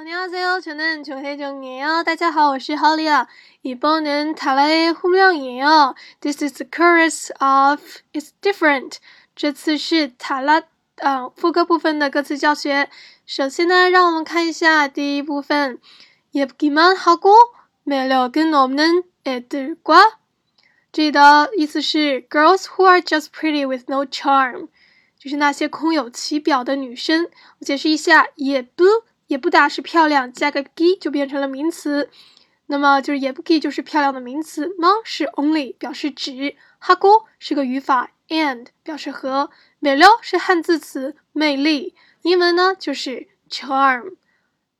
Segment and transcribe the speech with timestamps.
[0.00, 0.60] 안녕하세요.
[0.60, 2.04] 저는 조혜정이에요.
[2.04, 3.26] 大家好,我是 Holly.
[3.64, 5.94] 이번은 달라의 후명이에요.
[6.20, 7.82] This is the chorus of
[8.12, 8.98] It's Different.
[9.34, 10.62] 这次是塔拉
[10.98, 12.88] 呃副歌部分的歌词教学。
[13.26, 15.80] 首先呢，让我们看一下第一部分。
[16.32, 17.34] 예쁘기만 하고
[17.82, 20.18] 매력은 없는 애들과
[20.92, 24.68] 这里的意思是 girls who are just pretty with no charm，
[25.18, 27.28] 就是那些空有其表的女生。
[27.58, 28.84] 我解释一下，也不
[29.26, 32.10] 也不大是漂亮，加个 g 就变成了名词。
[32.66, 34.74] 那么就是也不 g 就是漂亮的名词。
[34.78, 44.16] 吗是 only 表示指，哈锅是个语法，and 表示和，美料是汉字词魅力，英文呢就是 charm。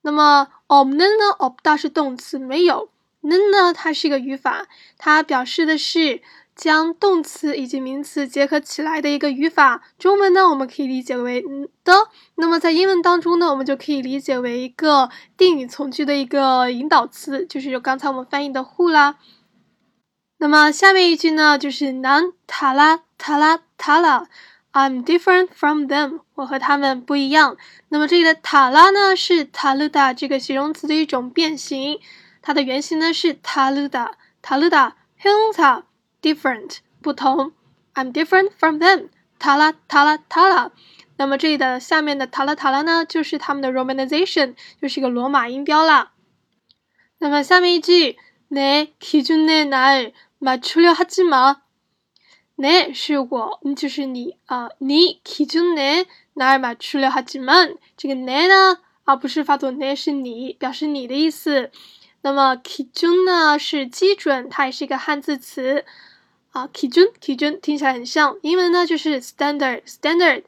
[0.03, 2.91] 那么 없는呢없다是动词没有。
[3.21, 6.23] 는呢，它是一个语法，它表示的是
[6.56, 9.82] 将动词以及名词结合起来的一个语法。
[9.98, 11.44] 中文呢，我们可以理解为
[11.84, 11.94] 的。
[12.36, 19.18] 那么在英文当中呢，我们就可以理解为一个定语从句的一个引导词，就是刚才我们翻译的 who 啦。
[20.38, 24.28] 那么下面一句呢，就是南塔拉塔拉塔拉
[24.74, 27.56] ，I'm different from them，我和他们不一样。
[27.90, 32.00] 那么这里的塔拉呢，是塔勒达这个形容词的一种变形。
[32.42, 35.84] 它的原型呢是塔鲁达，塔鲁达，형사
[36.23, 37.53] different 不同，
[37.95, 40.73] I'm different from them，塔拉塔拉塔拉。
[41.17, 46.13] 那么这里的下面的塔拉塔拉呢，就是他们的 romanization，就是一个罗马音标啦。
[47.19, 48.17] 那么下面一句，
[48.51, 51.57] 내기준에날맞추려하지 마。
[52.57, 57.77] 내是我，就是你啊，你기준에날맞추려하지 마。
[57.97, 61.71] 这个내呢，啊不是发作내是你，表示你的意思。
[62.23, 65.85] 那么基准呢是基准，它也是一个汉字词
[66.54, 66.68] 啊。
[66.74, 70.44] 基准，基准听起来很像英文呢，就是 standard，standard。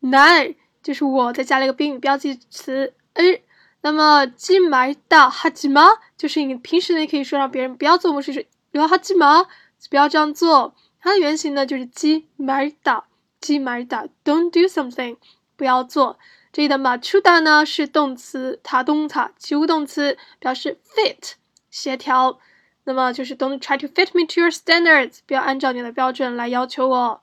[0.00, 3.42] 날就是我再加了一个宾语标记词 a。
[3.80, 5.84] 那么基买的哈基玛
[6.16, 9.44] 就是你平时呢也可以说让别人不要做某事，说哈基玛
[9.90, 10.74] 不要这样做。
[11.00, 13.04] 它的原型呢就是基买的，
[13.40, 15.16] 基买的，don't do something，
[15.56, 16.18] 不要做。
[16.52, 21.32] 这里的马出达呢是动词，它动词及物动词，表示 fit
[21.70, 22.38] 协调。
[22.87, 27.21] 那么就是 don't try to fit me to your standards，不要按照你的标准来要求我。